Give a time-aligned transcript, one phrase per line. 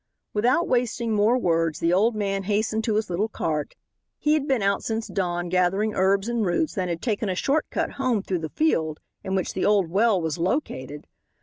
[0.33, 3.75] Without wasting more words the old man hastened to his little cart.
[4.17, 7.67] He had been out since dawn gathering herbs and roots and had taken a short
[7.69, 11.05] cut home through the field in which the old well was located.